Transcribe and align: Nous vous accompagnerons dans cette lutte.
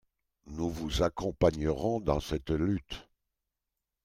Nous 0.47 0.67
vous 0.71 1.03
accompagnerons 1.03 1.99
dans 1.99 2.19
cette 2.19 2.49
lutte. 2.49 3.07